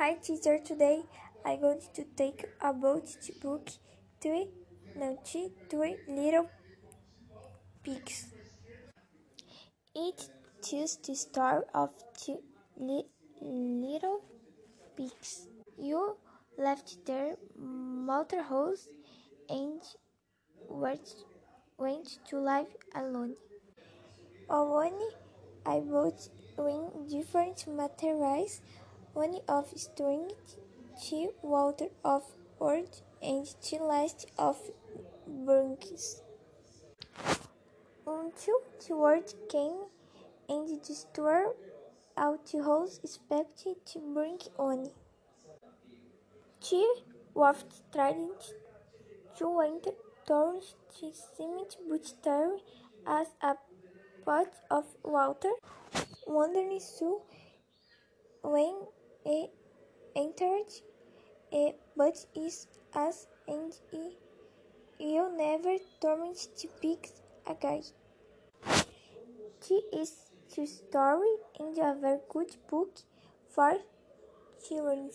[0.00, 1.02] Hi teacher, today
[1.44, 3.68] I'm going to take about the book
[4.18, 4.48] Three
[4.96, 6.48] Naughty Three Little
[7.84, 8.32] Pigs.
[9.94, 10.30] It
[10.62, 12.38] tells the story of two
[12.78, 13.04] li
[13.42, 14.24] little
[14.96, 15.48] pigs.
[15.76, 16.16] You
[16.56, 18.88] left their mother house
[19.50, 19.82] and
[20.66, 21.10] went
[22.30, 23.34] to live alone.
[24.48, 24.98] Alone,
[25.66, 26.26] I bought
[26.56, 28.62] in different materials
[29.12, 30.30] one of string,
[31.02, 32.22] two water of
[32.58, 32.88] wood,
[33.22, 34.56] and two last of
[35.26, 36.22] branches.
[38.06, 39.80] Until the word came,
[40.48, 41.54] and the store
[42.16, 44.90] out the house expected to bring on.
[46.60, 46.94] Two
[47.34, 48.30] was trying
[49.38, 49.92] to enter
[50.26, 52.56] towards the cement but there
[53.06, 53.54] as a
[54.24, 55.52] pot of water,
[56.26, 57.22] wondering so
[58.42, 58.99] when he
[60.22, 60.70] entered,
[61.52, 63.72] a but is as and
[64.98, 67.12] you never torment the pigs
[67.46, 67.84] again.
[69.68, 70.12] This is
[70.54, 72.92] the story in a very good book
[73.48, 73.78] for
[74.66, 75.10] children.